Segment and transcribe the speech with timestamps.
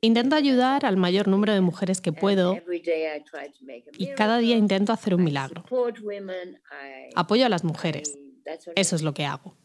[0.00, 2.58] Intento ayudar al mayor número de mujeres que puedo
[3.96, 5.64] y cada día intento hacer un milagro.
[7.14, 8.18] Apoyo a las mujeres.
[8.74, 9.56] Eso es lo que hago.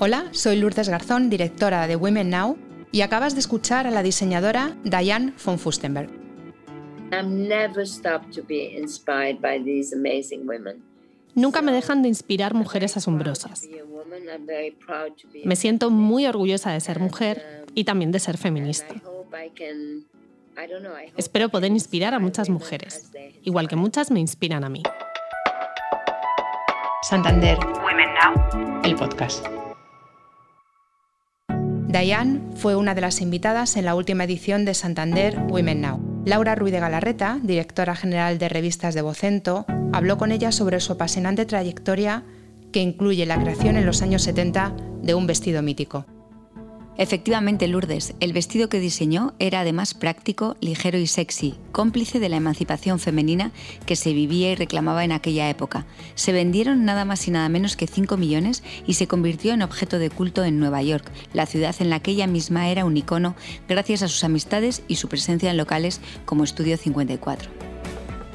[0.00, 2.58] Hola, soy Lourdes Garzón, directora de Women Now,
[2.90, 6.10] y acabas de escuchar a la diseñadora Diane von Fustenberg.
[11.34, 13.68] Nunca me dejan de inspirar mujeres asombrosas.
[15.44, 18.94] Me siento muy orgullosa de ser mujer y también de ser feminista.
[21.16, 23.10] Espero poder inspirar a muchas mujeres,
[23.42, 24.82] igual que muchas me inspiran a mí.
[27.02, 29.44] Santander Women Now, el podcast.
[31.88, 36.03] Diane fue una de las invitadas en la última edición de Santander Women Now.
[36.24, 40.94] Laura Ruiz de Galarreta, directora general de revistas de Vocento, habló con ella sobre su
[40.94, 42.22] apasionante trayectoria
[42.72, 46.06] que incluye la creación en los años 70 de un vestido mítico.
[46.96, 52.36] Efectivamente, Lourdes, el vestido que diseñó era además práctico, ligero y sexy, cómplice de la
[52.36, 53.50] emancipación femenina
[53.84, 55.86] que se vivía y reclamaba en aquella época.
[56.14, 59.98] Se vendieron nada más y nada menos que 5 millones y se convirtió en objeto
[59.98, 63.34] de culto en Nueva York, la ciudad en la que ella misma era un icono
[63.68, 67.50] gracias a sus amistades y su presencia en locales como Estudio 54.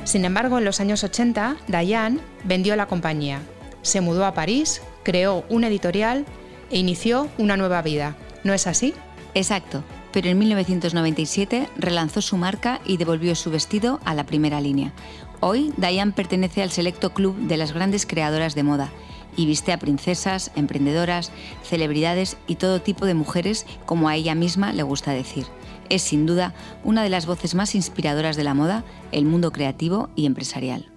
[0.04, 3.42] Sin embargo, en los años 80, Diane vendió la compañía,
[3.84, 6.26] se mudó a París, creó una editorial
[6.72, 8.94] e inició una nueva vida ¿No es así?
[9.36, 14.94] Exacto, pero en 1997 relanzó su marca y devolvió su vestido a la primera línea.
[15.40, 18.90] Hoy, Diane pertenece al selecto club de las grandes creadoras de moda
[19.38, 21.32] y viste a princesas, emprendedoras,
[21.64, 25.46] celebridades y todo tipo de mujeres, como a ella misma le gusta decir.
[25.88, 30.10] Es sin duda una de las voces más inspiradoras de la moda, el mundo creativo
[30.16, 30.89] y empresarial.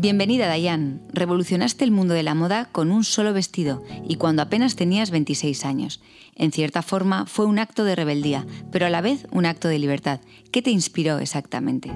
[0.00, 1.02] Bienvenida, Dayan.
[1.12, 5.64] Revolucionaste el mundo de la moda con un solo vestido y cuando apenas tenías 26
[5.64, 6.00] años.
[6.36, 9.80] En cierta forma fue un acto de rebeldía, pero a la vez un acto de
[9.80, 10.20] libertad.
[10.52, 11.90] ¿Qué te inspiró exactamente?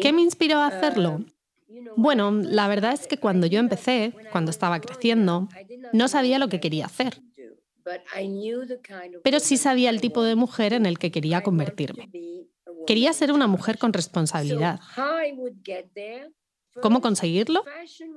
[0.00, 1.22] ¿Qué me inspiró a hacerlo?
[1.96, 5.46] Bueno, la verdad es que cuando yo empecé, cuando estaba creciendo,
[5.92, 7.20] no sabía lo que quería hacer.
[9.22, 12.08] Pero sí sabía el tipo de mujer en el que quería convertirme.
[12.86, 14.80] Quería ser una mujer con responsabilidad.
[16.80, 17.64] ¿Cómo conseguirlo?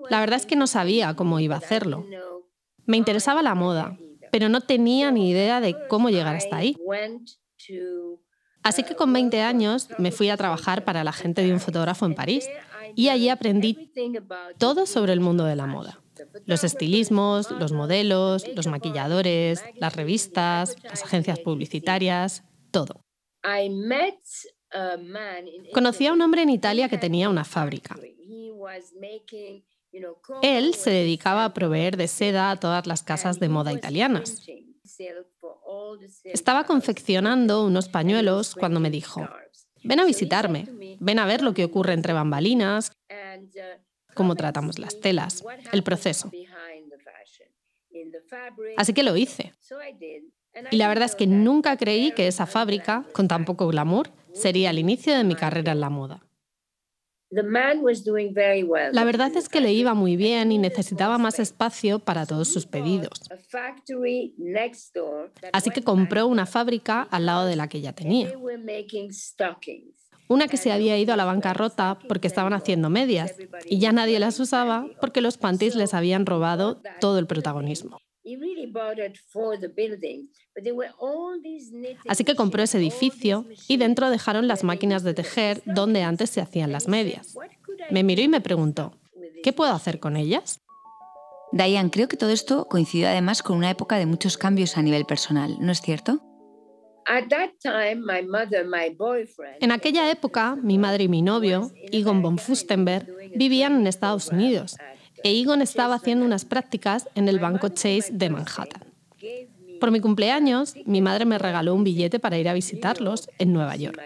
[0.10, 2.06] La verdad es que no sabía cómo iba a hacerlo.
[2.86, 3.98] Me interesaba la moda,
[4.32, 6.78] pero no tenía ni idea de cómo llegar hasta ahí.
[8.64, 12.06] Así que con 20 años me fui a trabajar para la gente de un fotógrafo
[12.06, 12.48] en París
[12.96, 13.92] y allí aprendí
[14.58, 16.00] todo sobre el mundo de la moda.
[16.46, 23.04] Los estilismos, los modelos, los maquilladores, las revistas, las agencias publicitarias, todo.
[25.74, 27.96] Conocí a un hombre en Italia que tenía una fábrica.
[30.42, 34.44] Él se dedicaba a proveer de seda a todas las casas de moda italianas.
[36.26, 39.28] Estaba confeccionando unos pañuelos cuando me dijo,
[39.84, 40.68] ven a visitarme,
[41.00, 42.92] ven a ver lo que ocurre entre bambalinas,
[44.14, 46.32] cómo tratamos las telas, el proceso.
[48.78, 49.54] Así que lo hice.
[50.72, 54.70] Y la verdad es que nunca creí que esa fábrica, con tan poco glamour, sería
[54.70, 56.24] el inicio de mi carrera en la moda.
[58.92, 62.68] La verdad es que le iba muy bien y necesitaba más espacio para todos sus
[62.68, 63.24] pedidos.
[65.52, 68.32] Así que compró una fábrica al lado de la que ya tenía.
[70.28, 74.20] Una que se había ido a la bancarrota porque estaban haciendo medias y ya nadie
[74.20, 78.00] las usaba porque los panties les habían robado todo el protagonismo.
[82.08, 86.42] Así que compró ese edificio y dentro dejaron las máquinas de tejer donde antes se
[86.42, 87.36] hacían las medias.
[87.92, 88.98] Me miró y me preguntó,
[89.44, 90.62] ¿qué puedo hacer con ellas?
[91.52, 95.06] Diane, creo que todo esto coincidió además con una época de muchos cambios a nivel
[95.06, 96.22] personal, ¿no es cierto?
[99.60, 104.78] En aquella época, mi madre y mi novio, Egon von Fustenberg, vivían en Estados Unidos
[105.24, 108.84] e Egon estaba haciendo unas prácticas en el banco Chase de Manhattan.
[109.80, 113.76] Por mi cumpleaños, mi madre me regaló un billete para ir a visitarlos en Nueva
[113.76, 114.00] York.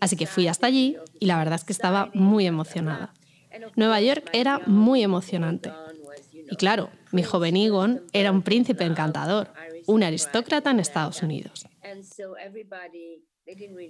[0.00, 3.12] Así que fui hasta allí y la verdad es que estaba muy emocionada.
[3.76, 5.72] Nueva York era muy emocionante.
[6.50, 9.52] Y claro, mi joven Egon era un príncipe encantador,
[9.86, 11.66] un aristócrata en Estados Unidos.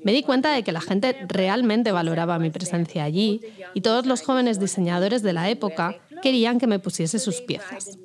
[0.05, 3.41] Me di cuenta de que la gente realmente valoraba mi presencia allí
[3.75, 7.99] y todos los jóvenes diseñadores de la época querían que me pusiese sus piezas.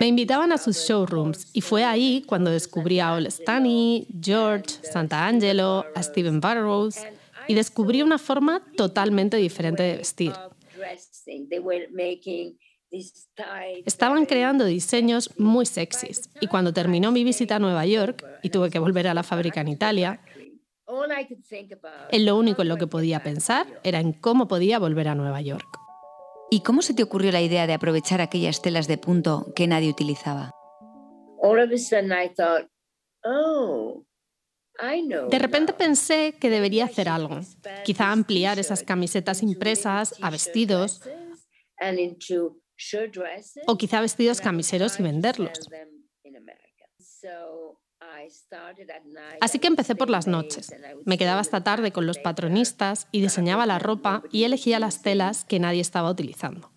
[0.00, 5.26] Me invitaban a sus showrooms y fue ahí cuando descubrí a Ol Stani, George, Santa
[5.26, 6.96] Angelo, a Steven Burrows
[7.46, 10.32] y descubrí una forma totalmente diferente de vestir.
[12.90, 18.70] Estaban creando diseños muy sexys y cuando terminó mi visita a Nueva York y tuve
[18.70, 20.20] que volver a la fábrica en Italia,
[22.10, 25.40] en lo único en lo que podía pensar era en cómo podía volver a Nueva
[25.42, 25.68] York.
[26.50, 29.90] ¿Y cómo se te ocurrió la idea de aprovechar aquellas telas de punto que nadie
[29.90, 30.50] utilizaba?
[33.22, 34.04] Oh,
[35.28, 37.40] de repente pensé que debería hacer algo,
[37.84, 41.02] quizá ampliar esas camisetas impresas a vestidos
[43.66, 45.58] o quizá vestidos camiseros y venderlos.
[49.40, 50.72] Así que empecé por las noches.
[51.04, 55.44] Me quedaba hasta tarde con los patronistas y diseñaba la ropa y elegía las telas
[55.44, 56.70] que nadie estaba utilizando.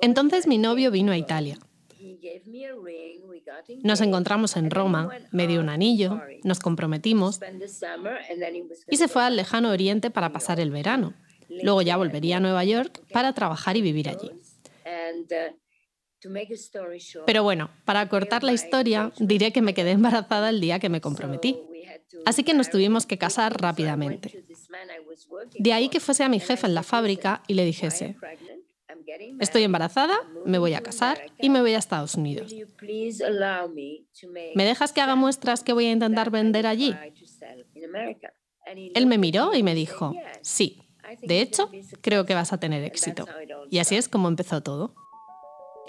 [0.00, 1.58] Entonces mi novio vino a Italia.
[3.82, 7.40] Nos encontramos en Roma, me dio un anillo, nos comprometimos
[8.88, 11.14] y se fue al lejano oriente para pasar el verano.
[11.62, 14.30] Luego ya volvería a Nueva York para trabajar y vivir allí.
[17.26, 21.00] Pero bueno, para cortar la historia, diré que me quedé embarazada el día que me
[21.00, 21.58] comprometí.
[22.26, 24.44] Así que nos tuvimos que casar rápidamente.
[25.58, 28.16] De ahí que fuese a mi jefe en la fábrica y le dijese,
[29.40, 32.52] estoy embarazada, me voy a casar y me voy a Estados Unidos.
[34.54, 36.94] ¿Me dejas que haga muestras que voy a intentar vender allí?
[38.94, 40.89] Él me miró y me dijo, sí,
[41.20, 41.70] de hecho,
[42.00, 43.26] creo que vas a tener éxito.
[43.70, 44.94] Y así es como empezó todo.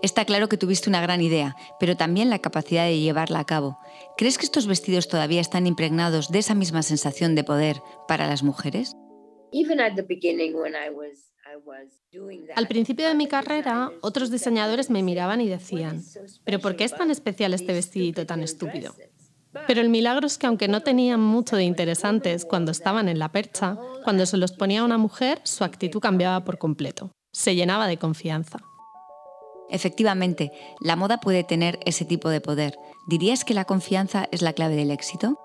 [0.01, 3.77] Está claro que tuviste una gran idea, pero también la capacidad de llevarla a cabo.
[4.17, 8.41] ¿Crees que estos vestidos todavía están impregnados de esa misma sensación de poder para las
[8.41, 8.95] mujeres?
[12.55, 16.01] Al principio de mi carrera, otros diseñadores me miraban y decían,
[16.45, 18.95] ¿pero por qué es tan especial este vestidito tan estúpido?
[19.67, 23.31] Pero el milagro es que aunque no tenían mucho de interesantes cuando estaban en la
[23.31, 27.11] percha, cuando se los ponía una mujer, su actitud cambiaba por completo.
[27.33, 28.59] Se llenaba de confianza.
[29.69, 30.51] Efectivamente,
[30.81, 32.75] la moda puede tener ese tipo de poder.
[33.07, 35.37] ¿Dirías que la confianza es la clave del éxito?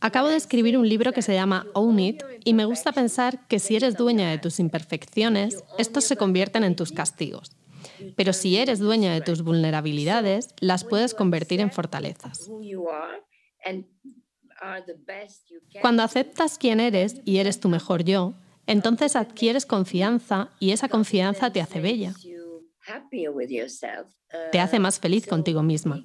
[0.00, 3.58] Acabo de escribir un libro que se llama Own It y me gusta pensar que
[3.58, 7.50] si eres dueña de tus imperfecciones, estos se convierten en tus castigos.
[8.16, 12.50] Pero si eres dueña de tus vulnerabilidades, las puedes convertir en fortalezas.
[15.80, 18.34] Cuando aceptas quién eres y eres tu mejor yo,
[18.66, 22.14] entonces adquieres confianza y esa confianza te hace bella.
[24.52, 26.04] Te hace más feliz contigo misma.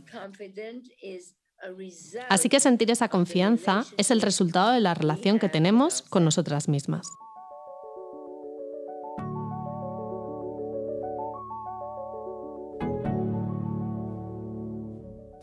[2.29, 6.67] Así que sentir esa confianza es el resultado de la relación que tenemos con nosotras
[6.67, 7.07] mismas.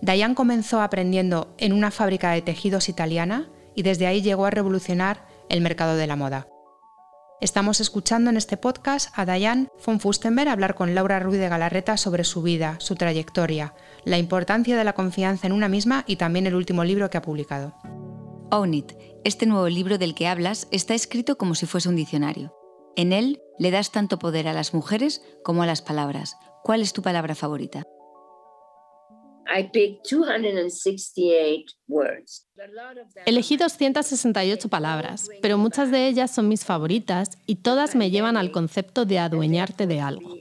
[0.02, 5.24] Diane comenzó aprendiendo en una fábrica de tejidos italiana y desde ahí llegó a revolucionar
[5.48, 6.48] el mercado de la moda.
[7.40, 11.96] Estamos escuchando en este podcast a Diane von Fustenberg hablar con Laura Ruiz de Galarreta
[11.96, 16.48] sobre su vida, su trayectoria, la importancia de la confianza en una misma y también
[16.48, 17.72] el último libro que ha publicado.
[18.50, 22.52] Own It, este nuevo libro del que hablas, está escrito como si fuese un diccionario.
[22.96, 26.36] En él le das tanto poder a las mujeres como a las palabras.
[26.64, 27.84] ¿Cuál es tu palabra favorita?
[33.26, 38.50] Elegí 268 palabras, pero muchas de ellas son mis favoritas y todas me llevan al
[38.50, 40.34] concepto de adueñarte de algo.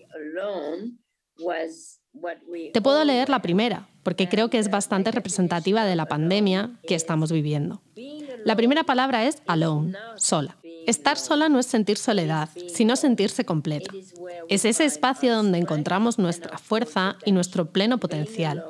[2.73, 6.95] Te puedo leer la primera, porque creo que es bastante representativa de la pandemia que
[6.95, 7.81] estamos viviendo.
[8.43, 10.57] La primera palabra es alone, sola.
[10.87, 13.91] Estar sola no es sentir soledad, sino sentirse completa.
[14.49, 18.65] Es ese espacio donde encontramos nuestra fuerza y nuestro pleno potencial.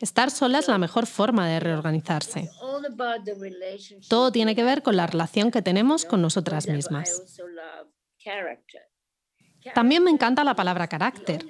[0.00, 2.48] Estar sola es la mejor forma de reorganizarse.
[4.08, 7.40] Todo tiene que ver con la relación que tenemos con nosotras mismas.
[9.74, 11.44] También me encanta la palabra carácter.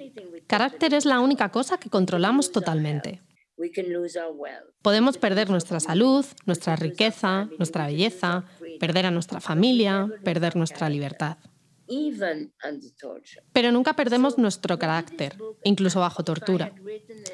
[0.47, 3.21] Carácter es la única cosa que controlamos totalmente.
[4.81, 8.45] Podemos perder nuestra salud, nuestra riqueza, nuestra belleza,
[8.79, 11.37] perder a nuestra familia, perder nuestra libertad.
[13.53, 16.73] Pero nunca perdemos nuestro carácter, incluso bajo tortura.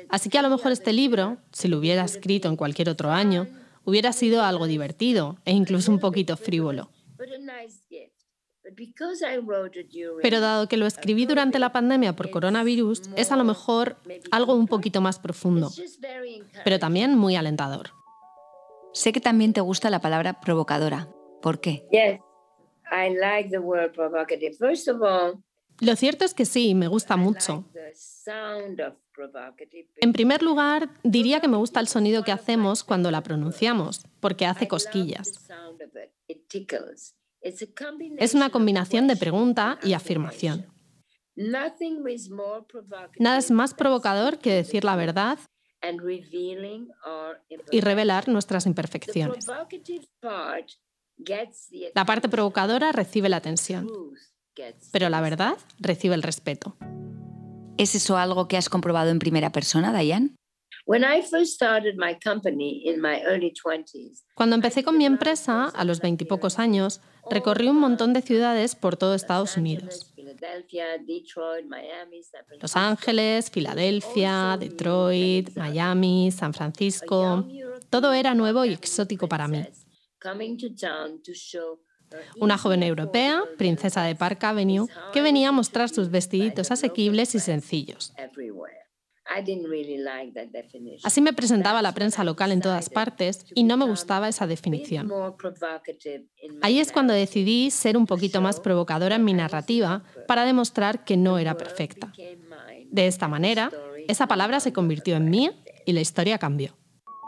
[0.09, 3.47] Así que a lo mejor este libro, si lo hubiera escrito en cualquier otro año,
[3.83, 6.91] hubiera sido algo divertido e incluso un poquito frívolo.
[10.21, 13.97] Pero dado que lo escribí durante la pandemia por coronavirus, es a lo mejor
[14.31, 15.71] algo un poquito más profundo,
[16.63, 17.91] pero también muy alentador.
[18.93, 21.09] Sé que también te gusta la palabra provocadora.
[21.41, 21.87] ¿Por qué?
[25.79, 27.65] Lo cierto es que sí, me gusta mucho.
[29.95, 34.45] En primer lugar, diría que me gusta el sonido que hacemos cuando la pronunciamos, porque
[34.45, 35.49] hace cosquillas.
[38.19, 40.67] Es una combinación de pregunta y afirmación.
[43.17, 45.39] Nada es más provocador que decir la verdad
[47.71, 49.47] y revelar nuestras imperfecciones.
[51.95, 53.87] La parte provocadora recibe la atención,
[54.91, 56.77] pero la verdad recibe el respeto.
[57.77, 60.35] ¿Es eso algo que has comprobado en primera persona, Diane?
[64.35, 68.97] Cuando empecé con mi empresa, a los veintipocos años, recorrí un montón de ciudades por
[68.97, 70.13] todo Estados Unidos.
[72.59, 77.47] Los Ángeles, Filadelfia, Detroit, Miami, San Francisco.
[77.89, 79.63] Todo era nuevo y exótico para mí.
[82.39, 87.39] Una joven europea, princesa de Park Avenue, que venía a mostrar sus vestiditos asequibles y
[87.39, 88.13] sencillos.
[91.03, 95.09] Así me presentaba la prensa local en todas partes y no me gustaba esa definición.
[96.61, 101.15] Ahí es cuando decidí ser un poquito más provocadora en mi narrativa para demostrar que
[101.15, 102.11] no era perfecta.
[102.89, 103.71] De esta manera,
[104.07, 105.53] esa palabra se convirtió en mía
[105.85, 106.80] y la historia cambió.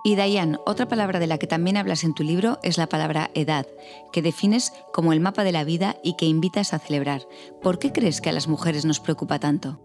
[0.06, 3.32] Y Diane, otra palabra de la que también hablas en tu libro es la palabra
[3.36, 3.66] edad,
[4.12, 7.22] que defines como el mapa de la vida y que invitas a celebrar.
[7.62, 9.80] ¿Por qué crees que a las mujeres nos preocupa tanto?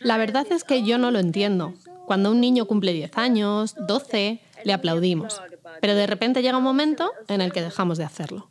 [0.00, 1.74] La verdad es que yo no lo entiendo.
[2.06, 5.42] Cuando un niño cumple 10 años, 12, le aplaudimos.
[5.82, 8.50] Pero de repente llega un momento en el que dejamos de hacerlo.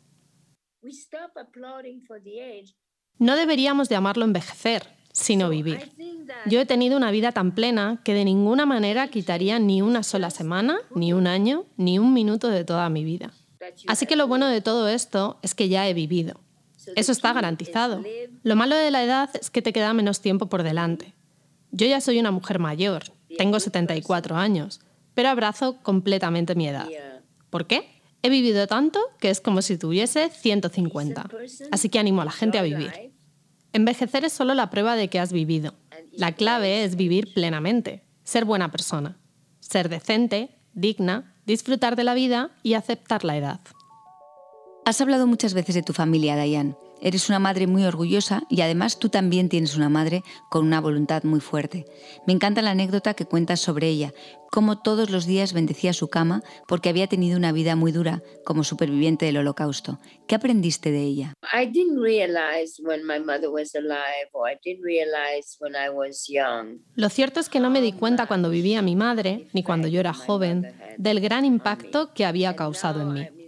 [3.18, 5.92] No deberíamos llamarlo envejecer, sino vivir.
[6.46, 10.28] Yo he tenido una vida tan plena que de ninguna manera quitaría ni una sola
[10.28, 13.32] semana, ni un año, ni un minuto de toda mi vida.
[13.86, 16.40] Así que lo bueno de todo esto es que ya he vivido.
[16.96, 18.02] Eso está garantizado.
[18.42, 21.14] Lo malo de la edad es que te queda menos tiempo por delante.
[21.70, 23.04] Yo ya soy una mujer mayor,
[23.38, 24.80] tengo 74 años,
[25.14, 26.88] pero abrazo completamente mi edad.
[27.50, 27.88] ¿Por qué?
[28.22, 31.30] He vivido tanto que es como si tuviese 150.
[31.70, 33.13] Así que animo a la gente a vivir.
[33.74, 35.74] Envejecer es solo la prueba de que has vivido.
[36.12, 39.18] La clave es vivir plenamente, ser buena persona,
[39.58, 43.60] ser decente, digna, disfrutar de la vida y aceptar la edad.
[44.84, 46.76] Has hablado muchas veces de tu familia, Diane.
[47.04, 51.22] Eres una madre muy orgullosa y además tú también tienes una madre con una voluntad
[51.22, 51.84] muy fuerte.
[52.26, 54.14] Me encanta la anécdota que cuentas sobre ella,
[54.50, 58.64] cómo todos los días bendecía su cama porque había tenido una vida muy dura como
[58.64, 59.98] superviviente del holocausto.
[60.26, 61.34] ¿Qué aprendiste de ella?
[66.94, 70.00] Lo cierto es que no me di cuenta cuando vivía mi madre, ni cuando yo
[70.00, 73.43] era joven, del gran impacto que había causado en mí.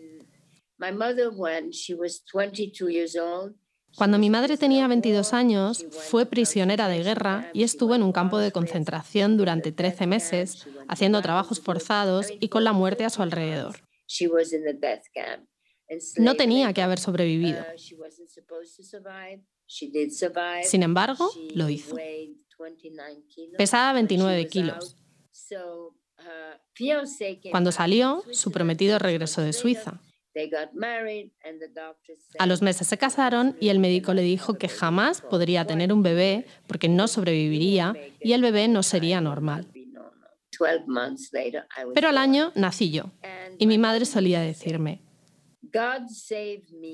[3.97, 8.39] Cuando mi madre tenía 22 años, fue prisionera de guerra y estuvo en un campo
[8.39, 13.77] de concentración durante 13 meses, haciendo trabajos forzados y con la muerte a su alrededor.
[16.19, 17.65] No tenía que haber sobrevivido.
[20.63, 21.97] Sin embargo, lo hizo.
[23.57, 24.97] Pesaba 29 kilos.
[27.51, 30.01] Cuando salió, su prometido regresó de Suiza.
[32.39, 36.03] A los meses se casaron y el médico le dijo que jamás podría tener un
[36.03, 39.67] bebé porque no sobreviviría y el bebé no sería normal.
[41.95, 43.13] Pero al año nací yo
[43.59, 45.03] y mi madre solía decirme,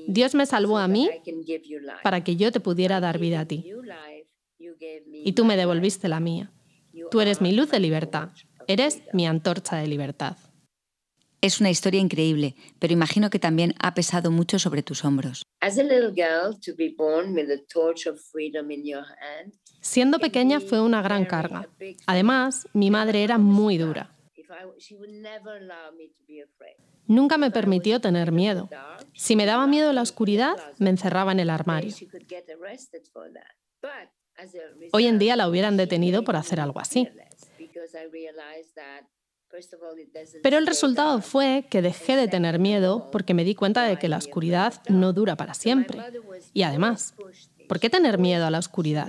[0.07, 1.09] Dios me salvó a mí
[2.03, 3.71] para que yo te pudiera dar vida a ti.
[5.11, 6.51] Y tú me devolviste la mía.
[7.11, 8.29] Tú eres mi luz de libertad.
[8.67, 10.37] Eres mi antorcha de libertad.
[11.43, 15.43] Es una historia increíble, pero imagino que también ha pesado mucho sobre tus hombros.
[19.81, 21.67] Siendo pequeña fue una gran carga.
[22.07, 24.15] Además, mi madre era muy dura.
[27.07, 28.69] Nunca me permitió tener miedo.
[29.13, 31.93] Si me daba miedo la oscuridad, me encerraba en el armario.
[34.93, 37.09] Hoy en día la hubieran detenido por hacer algo así.
[40.41, 44.09] Pero el resultado fue que dejé de tener miedo porque me di cuenta de que
[44.09, 45.99] la oscuridad no dura para siempre.
[46.53, 47.15] Y además,
[47.67, 49.07] ¿por qué tener miedo a la oscuridad?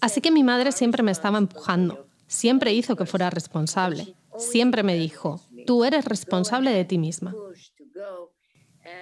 [0.00, 4.94] Así que mi madre siempre me estaba empujando, siempre hizo que fuera responsable, siempre me
[4.94, 7.34] dijo, tú eres responsable de ti misma.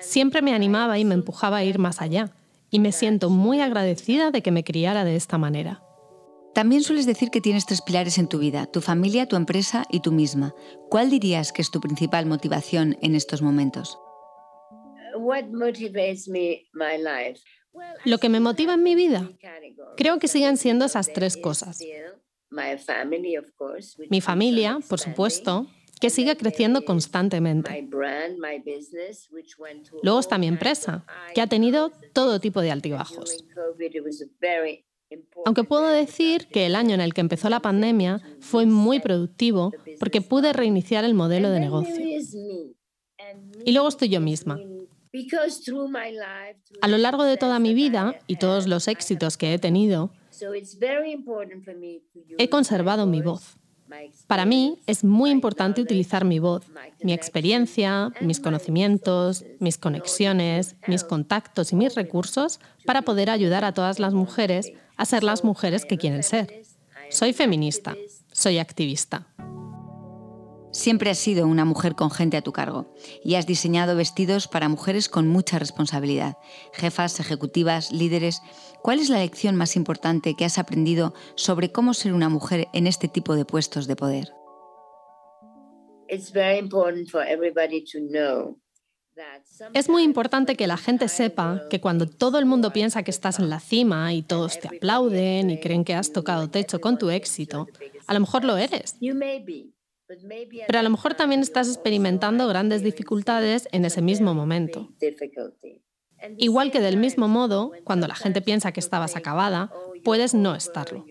[0.01, 2.33] Siempre me animaba y me empujaba a ir más allá,
[2.71, 5.83] y me siento muy agradecida de que me criara de esta manera.
[6.59, 10.01] También sueles decir que tienes tres pilares en tu vida, tu familia, tu empresa y
[10.01, 10.57] tú misma.
[10.91, 13.97] ¿Cuál dirías que es tu principal motivación en estos momentos?
[18.05, 19.31] Lo que me motiva en mi vida,
[19.97, 21.79] creo que siguen siendo esas tres cosas.
[24.11, 25.69] Mi familia, por supuesto,
[26.01, 27.89] que sigue creciendo constantemente.
[30.03, 33.45] Luego está mi empresa, que ha tenido todo tipo de altibajos.
[35.45, 39.73] Aunque puedo decir que el año en el que empezó la pandemia fue muy productivo
[39.99, 42.05] porque pude reiniciar el modelo de negocio.
[43.65, 44.59] Y luego estoy yo misma.
[46.83, 50.13] A lo largo de toda mi vida y todos los éxitos que he tenido,
[52.39, 53.57] he conservado mi voz.
[54.27, 56.63] Para mí es muy importante utilizar mi voz,
[57.03, 63.73] mi experiencia, mis conocimientos, mis conexiones, mis contactos y mis recursos para poder ayudar a
[63.73, 66.63] todas las mujeres a ser las mujeres que quieren ser.
[67.09, 67.97] Soy feminista,
[68.33, 69.29] soy activista.
[70.71, 72.93] Siempre has sido una mujer con gente a tu cargo
[73.25, 76.37] y has diseñado vestidos para mujeres con mucha responsabilidad,
[76.75, 78.43] jefas, ejecutivas, líderes.
[78.83, 82.87] ¿Cuál es la lección más importante que has aprendido sobre cómo ser una mujer en
[82.87, 84.33] este tipo de puestos de poder?
[89.75, 93.39] Es muy importante que la gente sepa que cuando todo el mundo piensa que estás
[93.39, 97.11] en la cima y todos te aplauden y creen que has tocado techo con tu
[97.11, 97.67] éxito,
[98.07, 98.97] a lo mejor lo eres.
[100.67, 104.89] Pero a lo mejor también estás experimentando grandes dificultades en ese mismo momento.
[106.37, 109.71] Igual que del mismo modo, cuando la gente piensa que estabas acabada,
[110.05, 111.05] puedes no estarlo.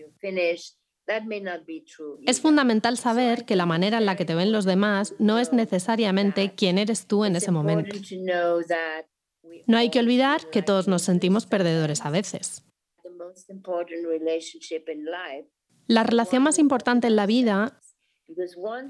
[2.26, 5.52] Es fundamental saber que la manera en la que te ven los demás no es
[5.52, 7.96] necesariamente quién eres tú en ese momento.
[9.66, 12.64] No hay que olvidar que todos nos sentimos perdedores a veces.
[15.86, 17.80] La relación más importante en la vida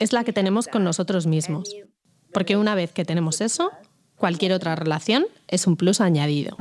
[0.00, 1.74] es la que tenemos con nosotros mismos,
[2.32, 3.70] porque una vez que tenemos eso,
[4.16, 6.56] cualquier otra relación es un plus añadido.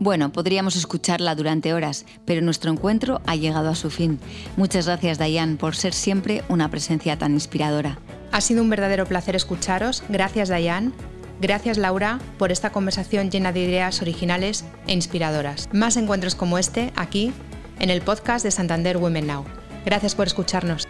[0.00, 4.18] Bueno, podríamos escucharla durante horas, pero nuestro encuentro ha llegado a su fin.
[4.56, 7.98] Muchas gracias, Dayan, por ser siempre una presencia tan inspiradora.
[8.32, 10.02] Ha sido un verdadero placer escucharos.
[10.08, 10.94] Gracias, Dayan.
[11.42, 15.68] Gracias, Laura, por esta conversación llena de ideas originales e inspiradoras.
[15.72, 17.34] Más encuentros como este aquí,
[17.78, 19.44] en el podcast de Santander Women Now.
[19.84, 20.88] Gracias por escucharnos.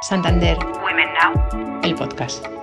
[0.00, 2.61] Santander Women Now, el podcast.